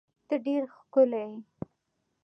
ته 0.27 0.35
ډیر 0.45 0.63
ښکلی 0.77 1.23
یی 1.29 1.35